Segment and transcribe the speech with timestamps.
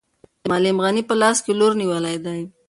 [0.49, 2.39] معلم غني په لاس کې لور نیولی دی.